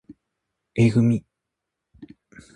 [0.73, 1.23] えぐみ